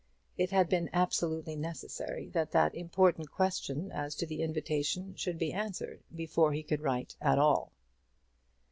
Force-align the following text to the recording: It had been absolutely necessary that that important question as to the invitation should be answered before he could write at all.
It 0.35 0.49
had 0.49 0.67
been 0.67 0.89
absolutely 0.93 1.55
necessary 1.55 2.27
that 2.29 2.49
that 2.53 2.73
important 2.73 3.29
question 3.29 3.91
as 3.91 4.15
to 4.15 4.25
the 4.25 4.41
invitation 4.41 5.13
should 5.15 5.37
be 5.37 5.53
answered 5.53 6.01
before 6.15 6.53
he 6.53 6.63
could 6.63 6.81
write 6.81 7.15
at 7.21 7.37
all. 7.37 7.71